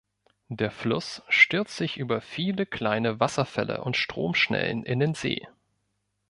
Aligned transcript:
Der 0.49 0.71
Fluss 0.71 1.21
stürzt 1.29 1.77
sich 1.77 1.97
über 1.97 2.21
viele 2.21 2.65
kleine 2.65 3.19
Wasserfälle 3.19 3.83
und 3.83 3.97
Stromschnellen 3.97 4.83
in 4.83 4.99
den 4.99 5.13
See. 5.13 5.47